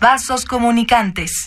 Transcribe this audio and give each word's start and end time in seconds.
Vasos 0.00 0.46
comunicantes. 0.46 1.46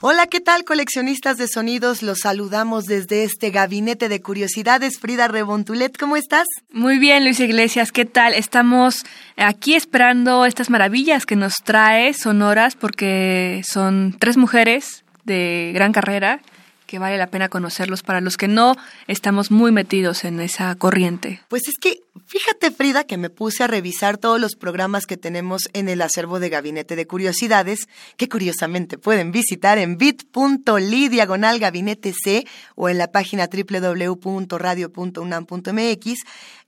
Hola, 0.00 0.26
¿qué 0.26 0.40
tal 0.40 0.64
coleccionistas 0.64 1.36
de 1.36 1.46
sonidos? 1.46 2.02
Los 2.02 2.20
saludamos 2.20 2.86
desde 2.86 3.22
este 3.22 3.50
gabinete 3.50 4.08
de 4.08 4.20
curiosidades. 4.20 4.98
Frida 4.98 5.28
Rebontulet, 5.28 5.96
¿cómo 5.96 6.16
estás? 6.16 6.48
Muy 6.72 6.98
bien, 6.98 7.22
Luis 7.22 7.38
Iglesias, 7.38 7.92
¿qué 7.92 8.04
tal? 8.04 8.34
Estamos 8.34 9.04
aquí 9.36 9.74
esperando 9.74 10.44
estas 10.44 10.70
maravillas 10.70 11.24
que 11.24 11.36
nos 11.36 11.54
trae 11.62 12.14
Sonoras 12.14 12.74
porque 12.74 13.62
son 13.64 14.16
tres 14.18 14.36
mujeres 14.36 15.04
de 15.24 15.70
gran 15.72 15.92
carrera 15.92 16.40
que 16.88 16.98
vale 16.98 17.18
la 17.18 17.28
pena 17.28 17.48
conocerlos 17.48 18.02
para 18.02 18.20
los 18.20 18.36
que 18.36 18.48
no 18.48 18.74
estamos 19.06 19.52
muy 19.52 19.70
metidos 19.70 20.24
en 20.24 20.40
esa 20.40 20.74
corriente. 20.74 21.40
Pues 21.48 21.68
es 21.68 21.74
que 21.80 22.00
fíjate, 22.26 22.70
Frida, 22.70 23.04
que 23.04 23.16
me 23.16 23.30
puse 23.30 23.64
a 23.64 23.66
revisar 23.66 24.18
todos 24.18 24.38
los 24.40 24.56
programas 24.56 25.06
que 25.06 25.16
tenemos 25.16 25.62
en 25.72 25.88
el 25.88 26.02
acervo 26.02 26.38
de 26.40 26.48
Gabinete 26.48 26.96
de 26.96 27.06
Curiosidades, 27.06 27.88
que 28.16 28.28
curiosamente 28.28 28.98
pueden 28.98 29.30
visitar 29.32 29.78
en 29.78 29.98
bit.ly 29.98 31.08
diagonal 31.08 31.58
gabinete 31.58 32.12
C 32.12 32.46
o 32.74 32.88
en 32.88 32.98
la 32.98 33.12
página 33.12 33.48
www.radio.unam.mx. 33.48 36.14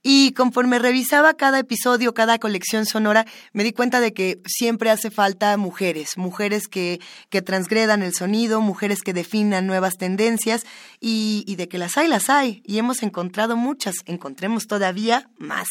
Y 0.03 0.31
conforme 0.31 0.79
revisaba 0.79 1.35
cada 1.35 1.59
episodio, 1.59 2.15
cada 2.15 2.39
colección 2.39 2.87
sonora, 2.87 3.27
me 3.53 3.63
di 3.63 3.71
cuenta 3.71 3.99
de 3.99 4.13
que 4.13 4.41
siempre 4.47 4.89
hace 4.89 5.11
falta 5.11 5.55
mujeres, 5.57 6.17
mujeres 6.17 6.67
que, 6.67 6.99
que 7.29 7.43
transgredan 7.43 8.01
el 8.01 8.15
sonido, 8.15 8.61
mujeres 8.61 9.03
que 9.03 9.13
definan 9.13 9.67
nuevas 9.67 9.97
tendencias 9.97 10.65
y, 10.99 11.43
y 11.45 11.55
de 11.55 11.67
que 11.67 11.77
las 11.77 11.97
hay, 11.97 12.07
las 12.07 12.31
hay. 12.31 12.63
Y 12.65 12.79
hemos 12.79 13.03
encontrado 13.03 13.55
muchas, 13.55 13.93
encontremos 14.05 14.65
todavía 14.65 15.29
más. 15.41 15.67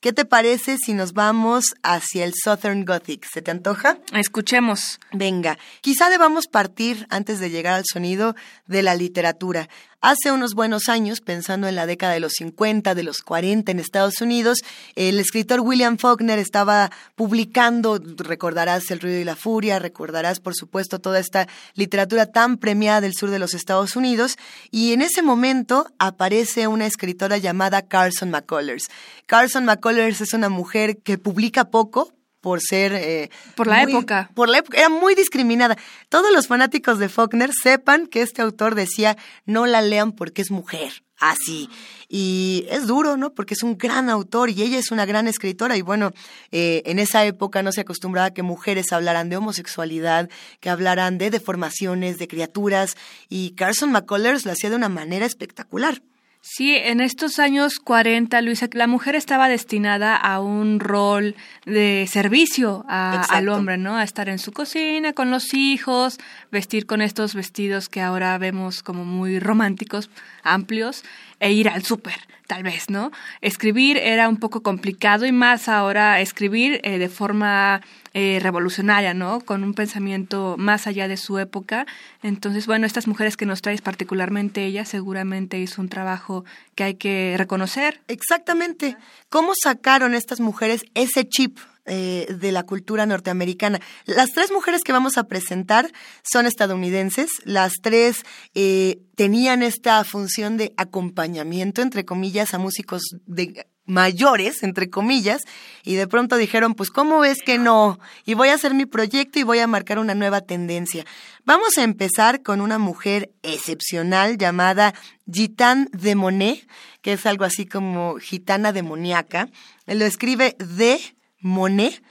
¿Qué 0.00 0.12
te 0.12 0.26
parece 0.26 0.76
si 0.76 0.92
nos 0.92 1.14
vamos 1.14 1.74
hacia 1.82 2.26
el 2.26 2.34
Southern 2.34 2.84
Gothic? 2.84 3.24
¿Se 3.24 3.40
te 3.40 3.50
antoja? 3.50 3.96
Escuchemos. 4.12 5.00
Venga, 5.12 5.58
quizá 5.80 6.10
debamos 6.10 6.46
partir 6.46 7.06
antes 7.08 7.40
de 7.40 7.48
llegar 7.48 7.74
al 7.74 7.84
sonido 7.90 8.34
de 8.66 8.82
la 8.82 8.94
literatura. 8.94 9.70
Hace 10.06 10.32
unos 10.32 10.52
buenos 10.52 10.90
años, 10.90 11.22
pensando 11.22 11.66
en 11.66 11.76
la 11.76 11.86
década 11.86 12.12
de 12.12 12.20
los 12.20 12.34
50, 12.34 12.94
de 12.94 13.04
los 13.04 13.22
40 13.22 13.72
en 13.72 13.78
Estados 13.78 14.20
Unidos, 14.20 14.58
el 14.96 15.18
escritor 15.18 15.60
William 15.60 15.96
Faulkner 15.96 16.38
estaba 16.38 16.90
publicando, 17.14 17.98
recordarás 18.18 18.90
El 18.90 19.00
ruido 19.00 19.18
y 19.18 19.24
la 19.24 19.34
furia, 19.34 19.78
recordarás 19.78 20.40
por 20.40 20.54
supuesto 20.54 20.98
toda 20.98 21.20
esta 21.20 21.48
literatura 21.74 22.26
tan 22.26 22.58
premiada 22.58 23.00
del 23.00 23.14
sur 23.14 23.30
de 23.30 23.38
los 23.38 23.54
Estados 23.54 23.96
Unidos, 23.96 24.36
y 24.70 24.92
en 24.92 25.00
ese 25.00 25.22
momento 25.22 25.86
aparece 25.98 26.66
una 26.68 26.84
escritora 26.84 27.38
llamada 27.38 27.80
Carson 27.80 28.28
McCullers. 28.28 28.90
Carson 29.24 29.64
McCullers 29.64 30.20
es 30.20 30.34
una 30.34 30.50
mujer 30.50 30.98
que 30.98 31.16
publica 31.16 31.70
poco, 31.70 32.12
por 32.44 32.60
ser... 32.60 32.92
Eh, 32.92 33.30
Por 33.56 33.66
la 33.66 33.80
muy- 33.84 33.92
época. 33.92 34.30
Por 34.34 34.50
la 34.50 34.58
época. 34.58 34.76
Era 34.78 34.90
muy 34.90 35.14
discriminada. 35.14 35.78
Todos 36.10 36.30
los 36.30 36.46
fanáticos 36.46 36.98
de 36.98 37.08
Faulkner 37.08 37.50
sepan 37.54 38.06
que 38.06 38.20
este 38.20 38.42
autor 38.42 38.74
decía, 38.74 39.16
no 39.46 39.64
la 39.64 39.80
lean 39.80 40.12
porque 40.12 40.42
es 40.42 40.50
mujer. 40.50 41.02
Así. 41.18 41.70
Y 42.06 42.66
es 42.68 42.86
duro, 42.86 43.16
¿no? 43.16 43.32
Porque 43.32 43.54
es 43.54 43.62
un 43.62 43.78
gran 43.78 44.10
autor 44.10 44.50
y 44.50 44.60
ella 44.60 44.78
es 44.78 44.90
una 44.90 45.06
gran 45.06 45.26
escritora. 45.26 45.78
Y 45.78 45.80
bueno, 45.80 46.12
eh, 46.52 46.82
en 46.84 46.98
esa 46.98 47.24
época 47.24 47.62
no 47.62 47.72
se 47.72 47.80
acostumbraba 47.80 48.26
a 48.26 48.34
que 48.34 48.42
mujeres 48.42 48.92
hablaran 48.92 49.30
de 49.30 49.38
homosexualidad, 49.38 50.28
que 50.60 50.68
hablaran 50.68 51.16
de 51.16 51.30
deformaciones, 51.30 52.18
de 52.18 52.28
criaturas. 52.28 52.96
Y 53.30 53.52
Carson 53.52 53.90
McCullers 53.90 54.44
lo 54.44 54.52
hacía 54.52 54.68
de 54.68 54.76
una 54.76 54.90
manera 54.90 55.24
espectacular. 55.24 56.02
Sí, 56.46 56.76
en 56.76 57.00
estos 57.00 57.38
años 57.38 57.78
40, 57.82 58.42
Luisa, 58.42 58.68
la 58.74 58.86
mujer 58.86 59.14
estaba 59.16 59.48
destinada 59.48 60.14
a 60.14 60.40
un 60.40 60.78
rol 60.78 61.36
de 61.64 62.06
servicio 62.06 62.84
a- 62.86 63.22
al 63.38 63.48
hombre, 63.48 63.78
¿no? 63.78 63.96
A 63.96 64.04
estar 64.04 64.28
en 64.28 64.38
su 64.38 64.52
cocina 64.52 65.14
con 65.14 65.30
los 65.30 65.54
hijos, 65.54 66.18
vestir 66.52 66.84
con 66.84 67.00
estos 67.00 67.34
vestidos 67.34 67.88
que 67.88 68.02
ahora 68.02 68.36
vemos 68.36 68.82
como 68.82 69.06
muy 69.06 69.38
románticos, 69.40 70.10
amplios, 70.42 71.02
e 71.40 71.52
ir 71.52 71.68
al 71.68 71.82
súper, 71.84 72.14
tal 72.46 72.62
vez, 72.62 72.90
¿no? 72.90 73.10
Escribir 73.40 73.96
era 73.96 74.28
un 74.28 74.36
poco 74.36 74.62
complicado 74.62 75.26
y 75.26 75.32
más 75.32 75.68
ahora 75.68 76.20
escribir 76.20 76.80
eh, 76.84 76.98
de 76.98 77.08
forma 77.08 77.80
eh, 78.12 78.38
revolucionaria, 78.40 79.14
¿no? 79.14 79.40
Con 79.40 79.64
un 79.64 79.74
pensamiento 79.74 80.56
más 80.58 80.86
allá 80.86 81.08
de 81.08 81.16
su 81.16 81.38
época. 81.38 81.86
Entonces, 82.22 82.66
bueno, 82.66 82.86
estas 82.86 83.06
mujeres 83.06 83.36
que 83.36 83.46
nos 83.46 83.62
traes, 83.62 83.82
particularmente 83.82 84.64
ella, 84.64 84.84
seguramente 84.84 85.58
hizo 85.58 85.82
un 85.82 85.88
trabajo 85.88 86.44
que 86.74 86.84
hay 86.84 86.94
que 86.94 87.34
reconocer. 87.36 88.00
Exactamente. 88.08 88.96
¿Cómo 89.28 89.52
sacaron 89.60 90.14
estas 90.14 90.40
mujeres 90.40 90.84
ese 90.94 91.28
chip 91.28 91.58
eh, 91.86 92.26
de 92.28 92.52
la 92.52 92.64
cultura 92.64 93.06
norteamericana? 93.06 93.80
Las 94.06 94.30
tres 94.30 94.50
mujeres 94.52 94.82
que 94.82 94.92
vamos 94.92 95.18
a 95.18 95.24
presentar 95.24 95.90
son 96.22 96.46
estadounidenses. 96.46 97.30
Las 97.44 97.74
tres 97.82 98.24
eh, 98.54 98.98
tenían 99.16 99.62
esta 99.62 100.02
función 100.04 100.56
de 100.56 100.72
acompañamiento, 100.76 101.82
entre 101.82 102.04
comillas, 102.04 102.54
a 102.54 102.58
músicos 102.58 103.02
de 103.26 103.66
mayores, 103.86 104.62
entre 104.62 104.88
comillas, 104.88 105.42
y 105.82 105.94
de 105.94 106.06
pronto 106.06 106.36
dijeron, 106.36 106.74
pues, 106.74 106.90
¿cómo 106.90 107.20
ves 107.20 107.38
que 107.44 107.58
no? 107.58 107.98
Y 108.24 108.34
voy 108.34 108.48
a 108.48 108.54
hacer 108.54 108.74
mi 108.74 108.86
proyecto 108.86 109.38
y 109.38 109.42
voy 109.42 109.58
a 109.58 109.66
marcar 109.66 109.98
una 109.98 110.14
nueva 110.14 110.40
tendencia. 110.40 111.04
Vamos 111.44 111.76
a 111.76 111.82
empezar 111.82 112.42
con 112.42 112.60
una 112.60 112.78
mujer 112.78 113.30
excepcional 113.42 114.38
llamada 114.38 114.94
Gitane 115.30 115.88
de 115.92 116.14
Monet, 116.14 116.66
que 117.02 117.12
es 117.12 117.26
algo 117.26 117.44
así 117.44 117.66
como 117.66 118.16
gitana 118.16 118.72
demoníaca. 118.72 119.48
Lo 119.86 120.06
escribe 120.06 120.56
de 120.58 120.98
Monet. 121.44 122.02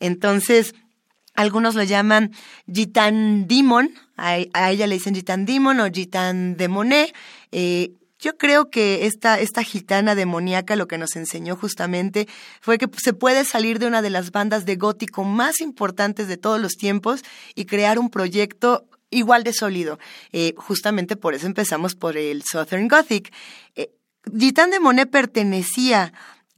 Entonces, 0.00 0.74
algunos 1.34 1.74
lo 1.74 1.82
llaman 1.84 2.32
Gitan 2.70 3.46
Demon, 3.46 3.90
a, 4.16 4.36
ella 4.70 4.86
le 4.86 4.96
dicen 4.96 5.14
Gitan 5.14 5.46
Demon 5.46 5.80
o 5.80 5.90
Gitan 5.90 6.56
de 6.58 6.68
Monet. 6.68 7.14
Eh, 7.52 7.92
yo 8.18 8.36
creo 8.36 8.68
que 8.68 9.06
esta, 9.06 9.40
esta 9.40 9.62
gitana 9.62 10.14
demoníaca 10.14 10.76
lo 10.76 10.86
que 10.86 10.98
nos 10.98 11.16
enseñó 11.16 11.56
justamente 11.56 12.28
fue 12.60 12.76
que 12.76 12.86
se 13.02 13.14
puede 13.14 13.46
salir 13.46 13.78
de 13.78 13.86
una 13.86 14.02
de 14.02 14.10
las 14.10 14.30
bandas 14.30 14.66
de 14.66 14.76
gótico 14.76 15.24
más 15.24 15.62
importantes 15.62 16.28
de 16.28 16.36
todos 16.36 16.60
los 16.60 16.72
tiempos 16.72 17.22
y 17.54 17.64
crear 17.64 17.98
un 17.98 18.10
proyecto 18.10 18.84
igual 19.08 19.42
de 19.42 19.54
sólido. 19.54 19.98
Eh, 20.32 20.52
justamente 20.56 21.16
por 21.16 21.34
eso 21.34 21.46
empezamos 21.46 21.94
por 21.94 22.18
el 22.18 22.42
Southern 22.42 22.88
Gothic. 22.88 23.32
Eh, 23.74 23.90
Gitane 24.38 24.72
de 24.72 24.80
Monet 24.80 25.10
pertenecía 25.10 26.12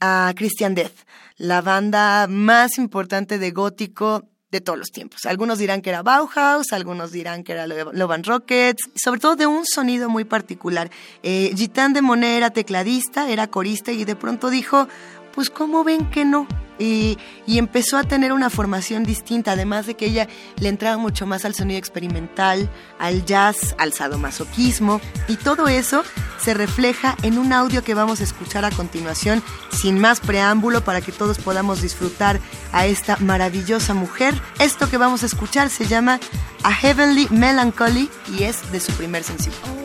a 0.05 0.33
Christian 0.35 0.75
Death, 0.75 0.91
la 1.37 1.61
banda 1.61 2.27
más 2.27 2.77
importante 2.77 3.37
de 3.39 3.51
gótico 3.51 4.25
de 4.51 4.59
todos 4.59 4.77
los 4.77 4.89
tiempos. 4.89 5.25
Algunos 5.25 5.57
dirán 5.59 5.81
que 5.81 5.89
era 5.91 6.03
Bauhaus, 6.03 6.73
algunos 6.73 7.11
dirán 7.13 7.43
que 7.45 7.53
era 7.53 7.65
Lo- 7.67 7.93
Love 7.93 8.11
and 8.11 8.25
Rockets, 8.25 8.83
sobre 9.01 9.21
todo 9.21 9.35
de 9.37 9.47
un 9.47 9.65
sonido 9.65 10.09
muy 10.09 10.25
particular. 10.25 10.91
Eh, 11.23 11.53
Gitane 11.55 11.93
de 11.93 12.01
Monet 12.01 12.37
era 12.37 12.49
tecladista, 12.51 13.29
era 13.29 13.47
corista 13.47 13.93
y 13.93 14.03
de 14.03 14.15
pronto 14.17 14.49
dijo, 14.49 14.87
pues 15.33 15.49
¿cómo 15.49 15.83
ven 15.85 16.09
que 16.11 16.25
no? 16.25 16.47
Y, 16.79 17.17
empezó 17.47 17.97
a 17.97 18.03
tener 18.03 18.33
una 18.33 18.49
formación 18.49 19.03
distinta, 19.03 19.53
además 19.53 19.85
de 19.85 19.95
que 19.95 20.07
ella 20.07 20.27
le 20.57 20.69
entraba 20.69 20.97
mucho 20.97 21.25
más 21.25 21.45
al 21.45 21.55
sonido 21.55 21.77
experimental, 21.77 22.69
al 22.99 23.25
jazz, 23.25 23.75
al 23.77 23.93
sadomasoquismo, 23.93 24.99
y 25.27 25.35
todo 25.37 25.67
eso 25.67 26.03
se 26.41 26.53
refleja 26.53 27.15
en 27.23 27.37
un 27.37 27.53
audio 27.53 27.83
que 27.83 27.93
vamos 27.93 28.21
a 28.21 28.23
escuchar 28.23 28.65
a 28.65 28.71
continuación, 28.71 29.43
sin 29.71 29.99
más 29.99 30.19
preámbulo, 30.19 30.83
para 30.83 31.01
que 31.01 31.11
todos 31.11 31.37
podamos 31.37 31.81
disfrutar 31.81 32.39
a 32.71 32.85
esta 32.85 33.17
maravillosa 33.17 33.93
mujer. 33.93 34.33
Esto 34.59 34.89
que 34.89 34.97
vamos 34.97 35.23
a 35.23 35.27
escuchar 35.27 35.69
se 35.69 35.85
llama 35.85 36.19
A 36.63 36.73
Heavenly 36.73 37.27
Melancholy 37.29 38.09
y 38.37 38.43
es 38.43 38.71
de 38.71 38.79
su 38.79 38.91
primer 38.93 39.23
sencillo. 39.23 39.82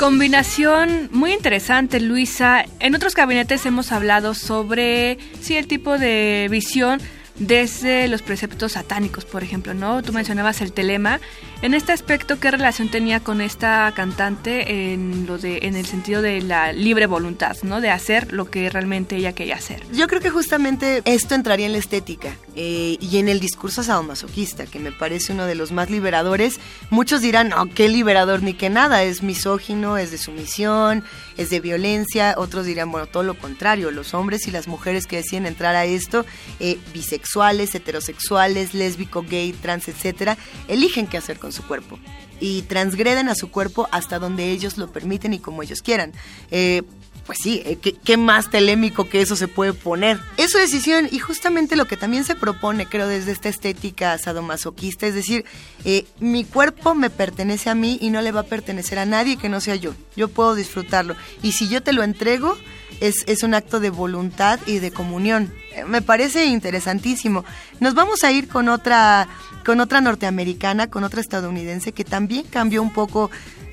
Combinación 0.00 1.10
muy 1.12 1.34
interesante, 1.34 2.00
Luisa. 2.00 2.64
En 2.78 2.94
otros 2.94 3.14
gabinetes 3.14 3.66
hemos 3.66 3.92
hablado 3.92 4.32
sobre 4.32 5.18
sí 5.42 5.58
el 5.58 5.66
tipo 5.66 5.98
de 5.98 6.48
visión 6.50 7.02
desde 7.40 8.06
los 8.06 8.20
preceptos 8.22 8.72
satánicos, 8.72 9.24
por 9.24 9.42
ejemplo, 9.42 9.72
¿no? 9.74 10.02
Tú 10.02 10.12
mencionabas 10.12 10.60
el 10.60 10.72
telema. 10.72 11.20
En 11.62 11.74
este 11.74 11.92
aspecto, 11.92 12.38
¿qué 12.38 12.50
relación 12.50 12.90
tenía 12.90 13.20
con 13.20 13.40
esta 13.40 13.92
cantante 13.96 14.92
en 14.92 15.26
lo 15.26 15.38
de, 15.38 15.60
en 15.62 15.74
el 15.74 15.86
sentido 15.86 16.20
de 16.22 16.42
la 16.42 16.72
libre 16.72 17.06
voluntad, 17.06 17.56
¿no? 17.62 17.80
De 17.80 17.90
hacer 17.90 18.32
lo 18.32 18.50
que 18.50 18.68
realmente 18.68 19.16
ella 19.16 19.32
quería 19.32 19.56
hacer. 19.56 19.82
Yo 19.92 20.06
creo 20.06 20.20
que 20.20 20.30
justamente 20.30 21.00
esto 21.06 21.34
entraría 21.34 21.66
en 21.66 21.72
la 21.72 21.78
estética 21.78 22.36
eh, 22.56 22.98
y 23.00 23.18
en 23.18 23.28
el 23.28 23.40
discurso 23.40 23.82
sadomasoquista, 23.82 24.66
que 24.66 24.78
me 24.78 24.92
parece 24.92 25.32
uno 25.32 25.46
de 25.46 25.54
los 25.54 25.72
más 25.72 25.88
liberadores. 25.88 26.60
Muchos 26.90 27.22
dirán, 27.22 27.48
no, 27.48 27.66
qué 27.74 27.88
liberador 27.88 28.42
ni 28.42 28.52
qué 28.52 28.68
nada, 28.68 29.02
es 29.02 29.22
misógino, 29.22 29.96
es 29.96 30.10
de 30.10 30.18
sumisión, 30.18 31.04
es 31.38 31.48
de 31.48 31.60
violencia. 31.60 32.34
Otros 32.36 32.66
dirán, 32.66 32.92
bueno, 32.92 33.06
todo 33.06 33.22
lo 33.22 33.38
contrario, 33.38 33.90
los 33.90 34.12
hombres 34.12 34.46
y 34.46 34.50
las 34.50 34.68
mujeres 34.68 35.06
que 35.06 35.16
deciden 35.16 35.46
entrar 35.46 35.74
a 35.74 35.86
esto, 35.86 36.26
eh, 36.58 36.78
bisexuales, 36.92 37.29
heterosexuales, 37.74 38.74
lésbico, 38.74 39.22
gay, 39.22 39.52
trans, 39.52 39.88
etcétera, 39.88 40.36
eligen 40.68 41.06
qué 41.06 41.16
hacer 41.16 41.38
con 41.38 41.52
su 41.52 41.62
cuerpo 41.62 41.98
y 42.40 42.62
transgreden 42.62 43.28
a 43.28 43.34
su 43.34 43.50
cuerpo 43.50 43.88
hasta 43.92 44.18
donde 44.18 44.50
ellos 44.50 44.78
lo 44.78 44.90
permiten 44.90 45.34
y 45.34 45.38
como 45.38 45.62
ellos 45.62 45.82
quieran. 45.82 46.12
Eh, 46.50 46.82
pues 47.26 47.38
sí, 47.42 47.62
eh, 47.64 47.76
¿qué, 47.80 47.92
qué 47.92 48.16
más 48.16 48.50
telémico 48.50 49.08
que 49.08 49.20
eso 49.20 49.36
se 49.36 49.46
puede 49.46 49.72
poner? 49.72 50.18
Es 50.36 50.50
su 50.50 50.58
decisión 50.58 51.08
y 51.10 51.18
justamente 51.18 51.76
lo 51.76 51.84
que 51.84 51.96
también 51.96 52.24
se 52.24 52.34
propone, 52.34 52.86
creo, 52.86 53.06
desde 53.06 53.30
esta 53.30 53.48
estética 53.48 54.16
sadomasoquista, 54.18 55.06
es 55.06 55.14
decir, 55.14 55.44
eh, 55.84 56.06
mi 56.18 56.44
cuerpo 56.44 56.94
me 56.94 57.10
pertenece 57.10 57.70
a 57.70 57.74
mí 57.74 57.98
y 58.00 58.10
no 58.10 58.20
le 58.22 58.32
va 58.32 58.40
a 58.40 58.44
pertenecer 58.44 58.98
a 58.98 59.06
nadie 59.06 59.36
que 59.36 59.48
no 59.48 59.60
sea 59.60 59.76
yo. 59.76 59.94
Yo 60.16 60.28
puedo 60.28 60.54
disfrutarlo 60.54 61.14
y 61.42 61.52
si 61.52 61.68
yo 61.68 61.82
te 61.82 61.92
lo 61.92 62.02
entrego, 62.02 62.56
es, 63.00 63.24
es 63.26 63.42
un 63.42 63.54
acto 63.54 63.80
de 63.80 63.90
voluntad 63.90 64.60
y 64.66 64.78
de 64.78 64.90
comunión. 64.90 65.52
Eh, 65.74 65.84
Me 65.84 66.02
parece 66.02 66.46
interesantísimo. 66.46 67.44
Nos 67.80 67.94
vamos 67.94 68.24
a 68.24 68.32
ir 68.32 68.48
con 68.48 68.68
otra, 68.68 69.28
con 69.64 69.80
otra 69.80 70.00
norteamericana, 70.00 70.88
con 70.88 71.04
otra 71.04 71.20
estadounidense 71.20 71.92
que 71.92 72.04
también 72.04 72.44
cambió 72.44 72.82
un 72.82 72.92
poco, 72.92 73.30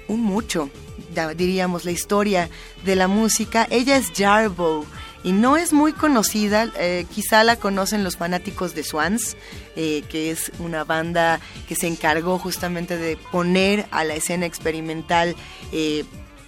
un 0.08 0.22
mucho, 0.22 0.70
diríamos, 1.36 1.86
la 1.86 1.92
historia 1.92 2.50
de 2.86 2.96
la 2.96 3.08
música. 3.08 3.68
Ella 3.70 3.98
es 3.98 4.12
Jarboe 4.16 4.86
y 5.24 5.32
no 5.32 5.58
es 5.58 5.74
muy 5.74 5.92
conocida, 5.92 6.72
eh, 6.78 7.06
quizá 7.14 7.44
la 7.44 7.56
conocen 7.56 8.04
los 8.04 8.18
fanáticos 8.18 8.76
de 8.76 8.84
Swans, 8.84 9.36
eh, 9.76 10.04
que 10.10 10.32
es 10.32 10.52
una 10.60 10.84
banda 10.84 11.40
que 11.68 11.76
se 11.76 11.88
encargó 11.88 12.38
justamente 12.40 12.98
de 12.98 13.18
poner 13.32 13.88
a 13.92 14.04
la 14.04 14.14
escena 14.14 14.46
experimental 14.46 15.36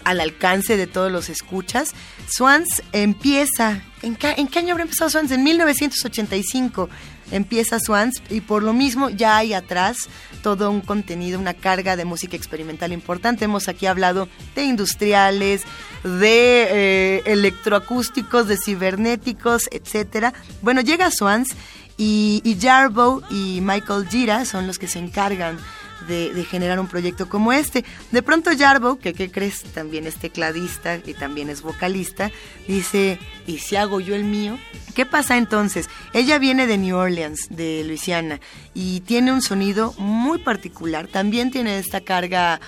al 0.10 0.22
alcance 0.22 0.76
de 0.76 0.88
todos 0.88 1.12
los 1.12 1.30
escuchas. 1.30 1.94
Swans 2.28 2.82
empieza, 2.94 3.84
¿en 4.02 4.16
qué, 4.16 4.60
año 4.60 4.72
habrá 4.72 4.84
empezado 4.84 5.12
Swans? 5.12 5.32
En 5.32 5.44
1985 5.44 6.90
empieza 7.32 7.80
Swans 7.80 8.24
y 8.32 8.42
por 8.42 8.64
lo 8.64 8.74
mismo 8.74 9.12
ya 9.12 9.38
hay 9.38 9.54
atrás 9.54 10.10
todo 10.42 10.72
un 10.72 10.82
contenido, 10.82 11.40
una 11.40 11.54
carga 11.54 11.96
de 11.96 12.06
música 12.06 12.36
experimental 12.36 12.92
importante. 12.92 13.46
Hemos 13.46 13.68
aquí 13.68 13.86
hablado 13.86 14.28
de 14.56 14.64
industriales, 14.64 15.62
de 16.04 16.68
eh, 16.72 17.22
electroacústicos, 17.26 18.48
de 18.48 18.58
cibernéticos, 18.58 19.64
etcétera. 19.72 20.34
Bueno, 20.64 20.82
llega 20.82 21.12
Swans 21.12 21.50
y, 21.98 22.42
y 22.44 22.60
Jarboe 22.60 23.22
y 23.30 23.60
Michael 23.62 24.08
Gira 24.10 24.46
son 24.46 24.66
los 24.66 24.80
que 24.80 24.88
se 24.88 24.98
encargan 24.98 25.60
de, 26.08 26.44
generar 26.44 26.80
un 26.80 26.88
proyecto 26.88 27.30
como 27.30 27.54
este. 27.54 27.84
De 28.12 28.22
pronto 28.22 28.52
Jarboe, 28.58 29.00
que 29.00 29.14
qué 29.14 29.30
crees, 29.32 29.64
también 29.64 30.08
es 30.08 30.16
tecladista 30.16 31.00
y 31.06 31.14
también 31.14 31.50
es 31.50 31.62
vocalista, 31.62 32.32
dice, 32.68 33.20
¿y 33.48 33.60
si 33.60 33.76
hago 33.76 34.00
yo 34.00 34.16
el 34.16 34.24
mío? 34.24 34.58
¿Qué 34.96 35.06
pasa 35.06 35.38
entonces? 35.38 35.90
Ella 36.14 36.40
viene 36.40 36.68
de 36.68 36.78
New 36.78 36.96
Orleans, 36.96 37.48
de 37.50 37.84
Luisiana, 37.86 38.40
y 38.74 39.02
tiene 39.02 39.32
un 39.32 39.42
sonido 39.42 39.94
muy 39.98 40.40
particular. 40.40 41.08
También 41.08 41.52
tiene 41.52 41.78
esta 41.78 42.02
carga 42.02 42.60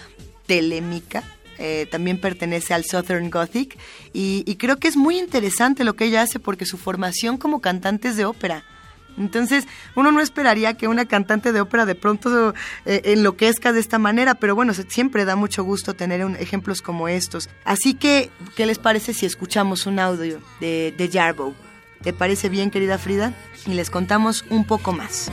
telémica, 0.45 1.24
eh, 1.57 1.88
también 1.92 2.19
pertenece 2.19 2.74
al 2.74 2.86
Southern 2.86 3.30
Gothic 3.30 3.77
y, 4.13 4.44
y 4.48 4.56
creo 4.56 4.77
que 4.77 4.88
es 4.88 4.98
muy 4.98 5.19
interesante 5.19 5.84
lo 5.84 5.95
que 5.95 6.06
ella 6.06 6.24
hace 6.24 6.39
porque 6.39 6.66
su 6.66 6.77
formación 6.77 7.38
como 7.38 7.62
cantante 7.62 8.08
es 8.08 8.17
de 8.17 8.25
ópera. 8.25 8.65
Entonces, 9.18 9.68
uno 9.96 10.12
no 10.12 10.22
esperaría 10.22 10.75
que 10.75 10.88
una 10.88 11.06
cantante 11.06 11.51
de 11.51 11.62
ópera 11.62 11.86
de 11.86 11.96
pronto 11.96 12.53
eh, 12.86 13.01
enloquezca 13.06 13.74
de 13.74 13.80
esta 13.80 14.00
manera, 14.00 14.36
pero 14.36 14.56
bueno, 14.56 14.74
siempre 14.74 15.25
da 15.25 15.36
mucho 15.36 15.63
gusto 15.63 15.94
tener 15.94 16.22
ejemplos 16.39 16.82
como 16.82 17.08
estos. 17.08 17.50
Así 17.65 17.94
que, 17.94 18.30
¿qué 18.56 18.65
les 18.65 18.80
parece 18.80 19.13
si 19.13 19.25
escuchamos 19.25 19.86
un 19.86 20.00
audio 20.00 20.39
de, 20.60 20.94
de 20.98 21.10
Jarboe? 21.10 21.53
¿Te 22.01 22.13
parece 22.13 22.50
bien, 22.50 22.72
querida 22.72 22.98
Frida? 22.98 23.34
Y 23.65 23.74
les 23.74 23.89
contamos 23.89 24.44
un 24.50 24.65
poco 24.65 24.91
más. 24.91 25.32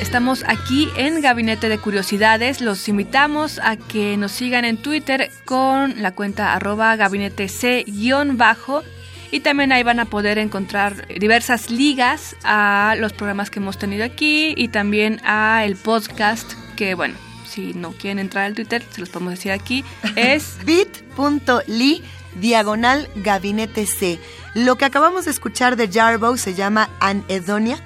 Estamos 0.00 0.44
aquí 0.48 0.88
en 0.96 1.20
Gabinete 1.20 1.68
de 1.68 1.78
Curiosidades. 1.78 2.62
Los 2.62 2.88
invitamos 2.88 3.60
a 3.62 3.76
que 3.76 4.16
nos 4.16 4.32
sigan 4.32 4.64
en 4.64 4.78
Twitter 4.78 5.30
con 5.44 6.00
la 6.00 6.12
cuenta 6.12 6.54
arroba 6.54 6.96
gabinete 6.96 7.48
C-bajo. 7.48 8.82
Y 9.30 9.40
también 9.40 9.72
ahí 9.72 9.82
van 9.82 10.00
a 10.00 10.06
poder 10.06 10.38
encontrar 10.38 11.06
diversas 11.06 11.70
ligas 11.70 12.34
a 12.44 12.96
los 12.98 13.12
programas 13.12 13.50
que 13.50 13.60
hemos 13.60 13.78
tenido 13.78 14.04
aquí 14.04 14.54
y 14.56 14.68
también 14.68 15.20
a 15.22 15.64
el 15.64 15.76
podcast 15.76 16.54
que, 16.76 16.94
bueno, 16.94 17.14
si 17.46 17.74
no 17.74 17.92
quieren 17.92 18.18
entrar 18.18 18.46
al 18.46 18.54
Twitter, 18.54 18.82
se 18.90 19.00
los 19.00 19.10
podemos 19.10 19.34
decir 19.34 19.52
aquí, 19.52 19.84
es 20.16 20.56
bit.ly 20.64 22.02
diagonal 22.40 23.08
gabinete 23.16 23.86
C. 23.86 24.18
Lo 24.54 24.76
que 24.76 24.86
acabamos 24.86 25.26
de 25.26 25.30
escuchar 25.30 25.76
de 25.76 25.88
Jarboe 25.88 26.38
se 26.38 26.54
llama 26.54 26.88
Anhedoniac, 27.00 27.82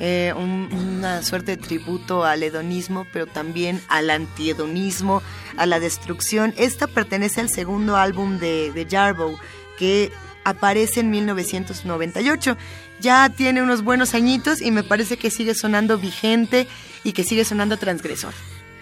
eh, 0.00 0.32
un- 0.36 0.68
una 0.72 1.22
suerte 1.22 1.56
de 1.56 1.62
tributo 1.62 2.24
al 2.24 2.42
hedonismo, 2.42 3.06
pero 3.12 3.26
también 3.26 3.80
al 3.88 4.10
antihedonismo, 4.10 5.22
a 5.56 5.66
la 5.66 5.80
destrucción. 5.80 6.54
Esta 6.56 6.86
pertenece 6.86 7.40
al 7.40 7.48
segundo 7.50 7.96
álbum 7.96 8.38
de, 8.38 8.72
de 8.72 8.86
que 9.78 10.10
aparece 10.44 11.00
en 11.00 11.10
1998. 11.10 12.56
Ya 13.00 13.28
tiene 13.28 13.62
unos 13.62 13.82
buenos 13.82 14.14
añitos 14.14 14.60
y 14.60 14.70
me 14.70 14.82
parece 14.82 15.16
que 15.16 15.30
sigue 15.30 15.54
sonando 15.54 15.98
vigente 15.98 16.66
y 17.04 17.12
que 17.12 17.24
sigue 17.24 17.44
sonando 17.44 17.76
transgresor. 17.76 18.34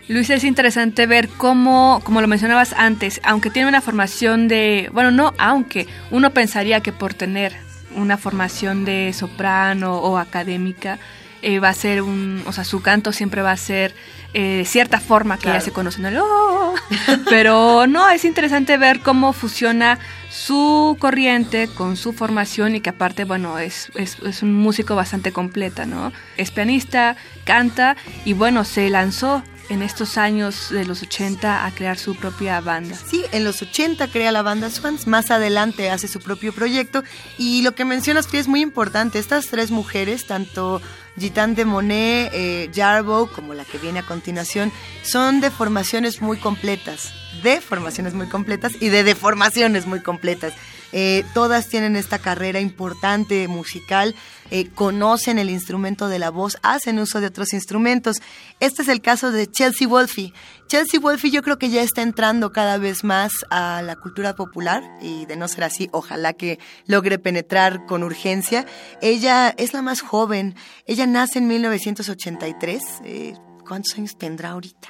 Luis, 0.08 0.30
es 0.30 0.44
interesante 0.44 1.06
ver 1.06 1.28
cómo, 1.28 2.00
como 2.04 2.20
lo 2.20 2.28
mencionabas 2.28 2.72
antes, 2.74 3.20
aunque 3.24 3.50
tiene 3.50 3.68
una 3.68 3.80
formación 3.80 4.46
de, 4.46 4.88
bueno, 4.92 5.10
no, 5.10 5.34
aunque 5.36 5.88
uno 6.12 6.32
pensaría 6.32 6.80
que 6.80 6.92
por 6.92 7.12
tener 7.12 7.56
una 7.96 8.16
formación 8.16 8.84
de 8.84 9.12
soprano 9.12 9.96
o 9.98 10.18
académica, 10.18 10.98
eh, 11.42 11.58
va 11.60 11.68
a 11.68 11.74
ser 11.74 12.02
un, 12.02 12.42
o 12.46 12.52
sea, 12.52 12.64
su 12.64 12.80
canto 12.82 13.12
siempre 13.12 13.42
va 13.42 13.52
a 13.52 13.56
ser 13.56 13.94
eh, 14.34 14.64
cierta 14.66 15.00
forma 15.00 15.36
que 15.36 15.44
Claro. 15.44 15.58
ya 15.58 15.64
se 15.64 15.72
conoce, 15.72 16.00
¿no? 16.00 16.08
El 16.08 16.18
"Oh". 16.18 16.74
Pero 17.30 17.86
no, 17.86 18.08
es 18.10 18.24
interesante 18.24 18.76
ver 18.76 19.00
cómo 19.00 19.32
fusiona 19.32 19.98
su 20.30 20.96
corriente 20.98 21.68
con 21.68 21.96
su 21.96 22.12
formación 22.12 22.74
y 22.74 22.80
que 22.80 22.90
aparte, 22.90 23.24
bueno, 23.24 23.58
es, 23.58 23.90
es, 23.94 24.18
es 24.26 24.42
un 24.42 24.54
músico 24.54 24.94
bastante 24.96 25.32
completa, 25.32 25.86
¿no? 25.86 26.12
Es 26.36 26.50
pianista, 26.50 27.16
canta 27.44 27.96
y 28.24 28.32
bueno, 28.34 28.64
se 28.64 28.90
lanzó 28.90 29.42
en 29.68 29.82
estos 29.82 30.18
años 30.18 30.70
de 30.70 30.84
los 30.84 31.02
80 31.02 31.66
a 31.66 31.70
crear 31.72 31.98
su 31.98 32.14
propia 32.14 32.60
banda. 32.60 32.96
Sí, 32.96 33.24
en 33.32 33.44
los 33.44 33.62
80 33.62 34.08
crea 34.08 34.32
la 34.32 34.42
banda 34.42 34.70
Swans, 34.70 35.06
más 35.06 35.30
adelante 35.30 35.90
hace 35.90 36.08
su 36.08 36.20
propio 36.20 36.52
proyecto 36.52 37.02
y 37.38 37.62
lo 37.62 37.74
que 37.74 37.84
mencionas 37.84 38.26
que 38.26 38.38
es 38.38 38.48
muy 38.48 38.60
importante, 38.60 39.18
estas 39.18 39.46
tres 39.48 39.70
mujeres, 39.70 40.26
tanto 40.26 40.80
Gitan 41.18 41.54
de 41.54 41.64
Monet, 41.64 42.30
eh, 42.32 42.70
Jarboe, 42.74 43.28
como 43.30 43.54
la 43.54 43.64
que 43.64 43.78
viene 43.78 44.00
a 44.00 44.06
continuación, 44.06 44.72
son 45.02 45.40
de 45.40 45.50
formaciones 45.50 46.20
muy 46.20 46.38
completas, 46.38 47.12
de 47.42 47.60
formaciones 47.60 48.14
muy 48.14 48.28
completas 48.28 48.72
y 48.80 48.88
de 48.88 49.02
deformaciones 49.02 49.86
muy 49.86 50.02
completas. 50.02 50.52
Eh, 50.92 51.24
todas 51.34 51.68
tienen 51.68 51.96
esta 51.96 52.18
carrera 52.18 52.60
importante 52.60 53.48
musical, 53.48 54.14
eh, 54.50 54.68
conocen 54.74 55.38
el 55.38 55.50
instrumento 55.50 56.08
de 56.08 56.18
la 56.18 56.30
voz, 56.30 56.58
hacen 56.62 56.98
uso 56.98 57.20
de 57.20 57.26
otros 57.26 57.52
instrumentos. 57.52 58.18
Este 58.60 58.82
es 58.82 58.88
el 58.88 59.00
caso 59.00 59.30
de 59.32 59.50
Chelsea 59.50 59.88
Wolfe. 59.88 60.32
Chelsea 60.68 61.00
Wolfe 61.00 61.30
yo 61.30 61.42
creo 61.42 61.58
que 61.58 61.70
ya 61.70 61.82
está 61.82 62.02
entrando 62.02 62.52
cada 62.52 62.78
vez 62.78 63.04
más 63.04 63.32
a 63.50 63.82
la 63.82 63.96
cultura 63.96 64.34
popular 64.34 64.82
y 65.00 65.26
de 65.26 65.36
no 65.36 65.48
ser 65.48 65.64
así, 65.64 65.88
ojalá 65.92 66.32
que 66.32 66.58
logre 66.86 67.18
penetrar 67.18 67.86
con 67.86 68.02
urgencia. 68.02 68.66
Ella 69.00 69.54
es 69.56 69.72
la 69.72 69.82
más 69.82 70.00
joven, 70.00 70.54
ella 70.86 71.06
nace 71.06 71.38
en 71.38 71.48
1983. 71.48 72.82
eh, 73.04 73.34
¿Cuántos 73.66 73.96
años 73.98 74.16
tendrá 74.16 74.50
ahorita? 74.50 74.88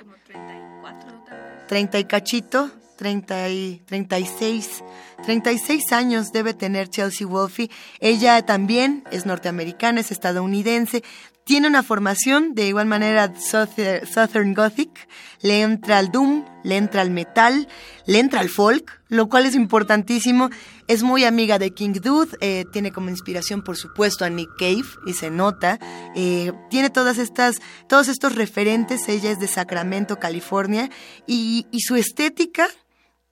30 1.67 1.99
y 1.99 2.05
cachito, 2.05 2.71
30 2.97 3.49
y 3.51 3.83
36, 3.87 4.83
36 5.25 5.93
años 5.93 6.33
debe 6.33 6.55
tener 6.55 6.89
Chelsea 6.89 7.27
Wolfe. 7.27 7.71
Ella 8.01 8.45
también 8.45 9.05
es 9.11 9.27
norteamericana, 9.27 10.01
es 10.01 10.11
estadounidense. 10.11 11.03
Tiene 11.45 11.69
una 11.69 11.85
formación 11.85 12.55
de 12.57 12.67
igual 12.67 12.87
manera 12.87 13.33
Souther- 13.35 14.05
Southern 14.05 14.53
Gothic, 14.53 15.09
le 15.43 15.61
entra 15.63 15.99
al 15.99 16.11
doom, 16.11 16.45
le 16.65 16.77
entra 16.77 17.03
al 17.03 17.11
metal, 17.11 17.69
le 18.05 18.19
entra 18.19 18.41
al 18.41 18.49
folk, 18.49 19.01
lo 19.09 19.29
cual 19.29 19.47
es 19.47 19.55
importantísimo. 19.55 20.51
Es 20.89 21.05
muy 21.05 21.23
amiga 21.25 21.61
de 21.61 21.71
King 21.71 22.01
Dude, 22.03 22.37
eh, 22.41 22.65
tiene 22.73 22.91
como 22.91 23.11
inspiración 23.11 23.63
por 23.63 23.77
supuesto 23.77 24.25
a 24.25 24.29
Nick 24.31 24.51
Cave 24.59 24.83
y 25.07 25.13
se 25.13 25.31
nota. 25.31 25.79
Eh, 26.17 26.51
tiene 26.69 26.91
todas 26.91 27.17
estas, 27.19 27.61
todos 27.89 28.09
estos 28.09 28.35
referentes, 28.35 29.09
ella 29.09 29.31
es 29.31 29.39
de 29.39 29.47
Sacramento, 29.47 30.19
California, 30.19 30.91
y 31.29 31.65
su 31.79 31.95
estética 31.95 32.67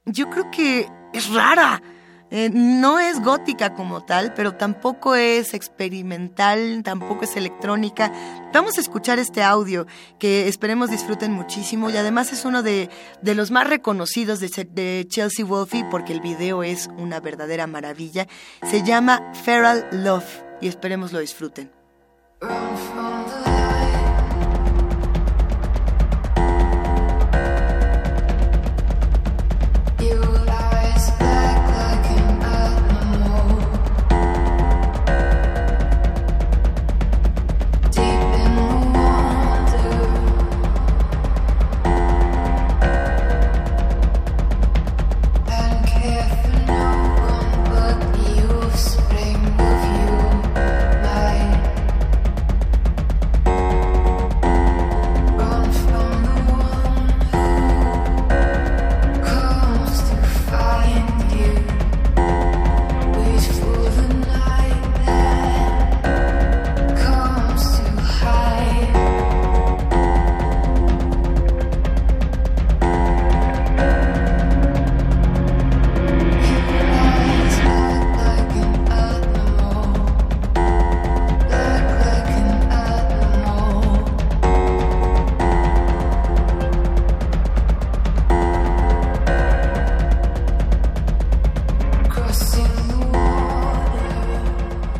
yo 0.05 0.31
creo 0.31 0.51
que 0.51 0.89
es 1.13 1.33
rara. 1.33 1.83
Eh, 2.31 2.51
no 2.53 2.99
es 2.99 3.23
gótica 3.23 3.75
como 3.75 4.05
tal, 4.05 4.35
pero 4.35 4.57
tampoco 4.57 5.15
es 5.15 5.55
experimental, 5.55 6.83
tampoco 6.83 7.25
es 7.25 7.37
electrónica. 7.37 8.13
Vamos 8.53 8.77
a 8.77 8.81
escuchar 8.81 9.21
este 9.21 9.43
audio 9.43 9.87
que 10.19 10.49
esperemos 10.49 10.91
disfruten 10.91 11.33
muchísimo 11.33 11.91
y 11.91 11.97
además 11.97 12.33
es 12.33 12.45
uno 12.45 12.65
de, 12.65 12.91
los 13.23 13.53
más 13.53 13.69
reconocidos 13.69 14.41
de, 14.41 14.49
de 14.65 15.07
Chelsea 15.09 15.45
Wolfe 15.45 15.87
porque 15.91 16.13
el 16.13 16.21
video 16.21 16.65
es 16.65 16.89
una 16.97 17.21
verdadera 17.21 17.69
maravilla. 17.69 18.27
Se 18.69 18.83
llama 18.83 19.33
Feral 19.45 19.87
Love 19.93 20.43
y 20.61 20.67
esperemos 20.67 21.13
lo 21.13 21.21
disfruten. 21.21 21.71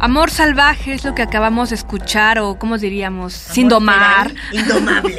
Amor 0.05 0.31
salvaje 0.31 0.93
es 0.93 1.03
lo 1.03 1.15
que 1.15 1.23
acabamos 1.23 1.71
de 1.71 1.77
escuchar 1.77 2.39
o 2.39 2.59
cómo 2.59 2.77
diríamos, 2.77 3.33
sin 3.33 3.71
domar. 3.71 4.35
Indomable. 4.53 5.17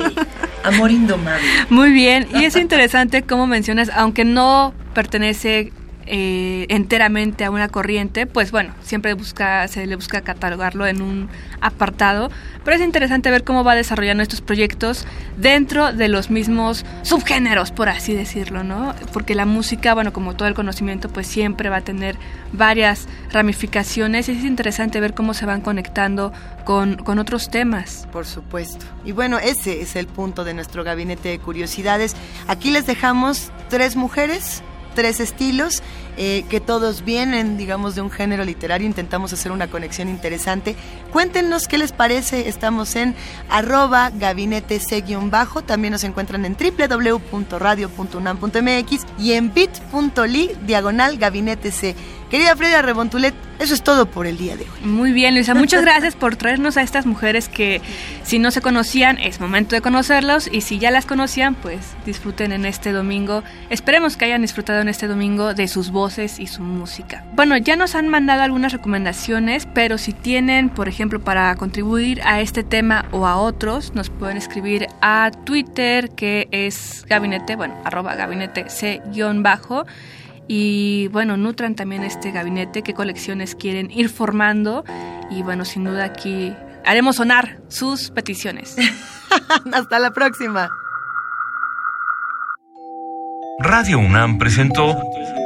Amor 0.63 0.91
indomable. 0.91 1.43
Muy 1.71 1.91
bien, 1.91 2.27
y 2.35 2.43
es 2.43 2.55
interesante 2.55 3.23
cómo 3.23 3.47
mencionas, 3.47 3.89
aunque 3.89 4.25
no 4.25 4.75
pertenece 4.93 5.73
eh, 6.07 6.65
enteramente 6.69 7.45
a 7.45 7.51
una 7.51 7.67
corriente, 7.69 8.27
pues 8.27 8.51
bueno, 8.51 8.73
siempre 8.81 9.13
busca, 9.13 9.67
se 9.67 9.85
le 9.85 9.95
busca 9.95 10.21
catalogarlo 10.21 10.85
en 10.85 11.01
un 11.01 11.29
apartado, 11.61 12.29
pero 12.63 12.77
es 12.77 12.83
interesante 12.83 13.31
ver 13.31 13.43
cómo 13.43 13.63
va 13.63 13.75
desarrollando 13.75 14.21
estos 14.21 14.41
proyectos 14.41 15.07
dentro 15.37 15.93
de 15.93 16.07
los 16.07 16.29
mismos 16.29 16.85
subgéneros, 17.01 17.71
por 17.71 17.89
así 17.89 18.13
decirlo, 18.13 18.63
¿no? 18.63 18.93
Porque 19.13 19.35
la 19.35 19.45
música, 19.45 19.93
bueno, 19.93 20.13
como 20.13 20.35
todo 20.35 20.47
el 20.47 20.53
conocimiento, 20.53 21.09
pues 21.09 21.27
siempre 21.27 21.69
va 21.69 21.77
a 21.77 21.81
tener 21.81 22.17
varias 22.53 23.07
ramificaciones 23.31 24.29
y 24.29 24.33
es 24.33 24.43
interesante 24.43 24.99
ver 24.99 25.13
cómo 25.13 25.33
se 25.33 25.45
van 25.45 25.61
conectando 25.61 26.31
con, 26.65 26.97
con 26.97 27.19
otros 27.19 27.49
temas. 27.49 28.07
Por 28.11 28.25
supuesto. 28.25 28.85
Y 29.03 29.11
bueno, 29.11 29.39
ese 29.39 29.81
es 29.81 29.95
el 29.95 30.07
punto 30.07 30.43
de 30.43 30.53
nuestro 30.53 30.83
gabinete 30.83 31.29
de 31.29 31.39
curiosidades. 31.39 32.15
Aquí 32.47 32.71
les 32.71 32.85
dejamos 32.85 33.51
tres 33.69 33.95
mujeres, 33.95 34.63
tres 34.95 35.19
estilos, 35.19 35.83
eh, 36.17 36.45
que 36.49 36.59
todos 36.59 37.03
vienen, 37.03 37.57
digamos, 37.57 37.95
de 37.95 38.01
un 38.01 38.11
género 38.11 38.45
literario. 38.45 38.87
Intentamos 38.87 39.33
hacer 39.33 39.51
una 39.51 39.67
conexión 39.67 40.07
interesante. 40.09 40.75
Cuéntenos 41.11 41.67
qué 41.67 41.77
les 41.77 41.91
parece. 41.91 42.47
Estamos 42.47 42.95
en 42.95 43.15
arroba 43.49 44.11
gabinete 44.11 44.79
C-bajo. 44.79 45.63
También 45.63 45.91
nos 45.91 46.03
encuentran 46.03 46.45
en 46.45 46.55
www.radio.unam.mx 46.55 49.05
y 49.19 49.33
en 49.33 49.53
bit.ly 49.53 50.51
diagonal 50.65 51.17
gabinete 51.17 51.71
C. 51.71 51.95
Querida 52.29 52.55
Frida 52.55 52.81
Rebontulet, 52.81 53.35
eso 53.59 53.75
es 53.75 53.83
todo 53.83 54.07
por 54.07 54.25
el 54.25 54.37
día 54.37 54.57
de 54.57 54.63
hoy. 54.63 54.89
Muy 54.89 55.11
bien, 55.11 55.35
Luisa. 55.35 55.53
Muchas 55.53 55.83
gracias 55.83 56.15
por 56.15 56.35
traernos 56.35 56.75
a 56.75 56.81
estas 56.81 57.05
mujeres 57.05 57.47
que 57.47 57.81
si 58.23 58.39
no 58.39 58.49
se 58.49 58.61
conocían, 58.61 59.19
es 59.19 59.39
momento 59.39 59.75
de 59.75 59.81
conocerlos 59.81 60.49
y 60.51 60.61
si 60.61 60.79
ya 60.79 60.89
las 60.89 61.05
conocían, 61.05 61.53
pues 61.53 61.79
disfruten 62.05 62.51
en 62.51 62.65
este 62.65 62.91
domingo. 62.91 63.43
Esperemos 63.69 64.17
que 64.17 64.25
hayan 64.25 64.41
disfrutado 64.41 64.81
en 64.81 64.89
este 64.89 65.07
domingo 65.07 65.53
de 65.53 65.67
sus 65.67 65.91
voces 66.05 66.39
y 66.39 66.45
su 66.45 66.61
música. 66.61 67.25
Bueno, 67.33 67.57
ya 67.57 67.75
nos 67.75 67.95
han 67.95 68.09
mandado 68.09 68.43
algunas 68.43 68.71
recomendaciones, 68.71 69.67
pero 69.73 69.97
si 69.97 70.13
tienen, 70.13 70.69
por 70.69 70.87
ejemplo, 70.87 71.19
para 71.19 71.55
contribuir 71.55 72.21
a 72.21 72.41
este 72.41 72.63
tema 72.63 73.05
o 73.11 73.25
a 73.25 73.37
otros, 73.37 73.95
nos 73.95 74.11
pueden 74.11 74.37
escribir 74.37 74.85
a 75.01 75.31
Twitter, 75.45 76.11
que 76.11 76.47
es 76.51 77.07
gabinete, 77.09 77.55
bueno, 77.55 77.73
arroba 77.83 78.13
gabinete 78.13 78.69
C-bajo. 78.69 79.87
Y 80.47 81.07
bueno, 81.07 81.37
nutran 81.37 81.73
también 81.73 82.03
este 82.03 82.29
gabinete, 82.29 82.83
qué 82.83 82.93
colecciones 82.93 83.55
quieren 83.55 83.89
ir 83.89 84.09
formando. 84.09 84.83
Y 85.31 85.41
bueno, 85.41 85.65
sin 85.65 85.85
duda 85.85 86.03
aquí 86.03 86.53
haremos 86.85 87.15
sonar 87.15 87.61
sus 87.67 88.11
peticiones. 88.11 88.75
Hasta 89.73 89.97
la 89.97 90.11
próxima. 90.11 90.69
Radio 93.57 93.97
UNAM 93.97 94.37
presentó 94.37 94.95